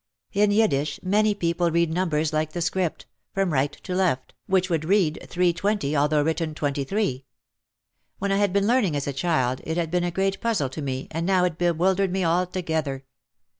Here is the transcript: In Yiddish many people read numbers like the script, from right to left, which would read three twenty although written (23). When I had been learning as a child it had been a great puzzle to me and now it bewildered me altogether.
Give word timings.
In 0.33 0.49
Yiddish 0.49 0.99
many 1.03 1.35
people 1.35 1.69
read 1.69 1.91
numbers 1.93 2.33
like 2.33 2.53
the 2.53 2.61
script, 2.63 3.05
from 3.35 3.53
right 3.53 3.71
to 3.83 3.93
left, 3.93 4.33
which 4.47 4.67
would 4.67 4.83
read 4.83 5.23
three 5.29 5.53
twenty 5.53 5.95
although 5.95 6.23
written 6.23 6.55
(23). 6.55 7.23
When 8.17 8.31
I 8.31 8.37
had 8.37 8.51
been 8.51 8.65
learning 8.65 8.95
as 8.95 9.05
a 9.05 9.13
child 9.13 9.61
it 9.63 9.77
had 9.77 9.91
been 9.91 10.03
a 10.03 10.09
great 10.09 10.41
puzzle 10.41 10.69
to 10.69 10.81
me 10.81 11.07
and 11.11 11.23
now 11.23 11.43
it 11.45 11.59
bewildered 11.59 12.11
me 12.11 12.25
altogether. 12.25 13.05